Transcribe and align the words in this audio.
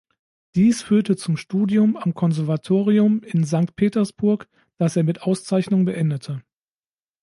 Dies 0.55 0.81
führte 0.81 1.15
zum 1.15 1.37
Studium 1.37 1.95
am 1.95 2.15
Konservatorium 2.15 3.21
in 3.21 3.43
Sankt 3.43 3.75
Petersburg, 3.75 4.47
das 4.79 4.95
er 4.95 5.03
mit 5.03 5.21
Auszeichnung 5.21 5.85
beendete. 5.85 6.41